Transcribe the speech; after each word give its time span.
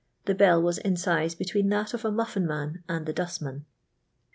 The 0.25 0.33
bell 0.33 0.59
was 0.59 0.79
in 0.79 0.97
size 0.97 1.35
between 1.35 1.69
that 1.69 1.93
of 1.93 2.01
the 2.01 2.09
mufHn 2.09 2.41
man 2.45 2.83
and 2.89 3.05
the 3.05 3.13
dastman. 3.13 3.65